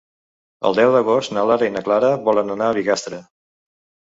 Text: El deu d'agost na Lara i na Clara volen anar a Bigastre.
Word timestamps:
El 0.69 0.77
deu 0.77 0.93
d'agost 0.95 1.35
na 1.37 1.43
Lara 1.51 1.67
i 1.67 1.75
na 1.75 1.83
Clara 1.89 2.11
volen 2.31 2.53
anar 2.55 2.71
a 2.71 2.77
Bigastre. 2.79 3.21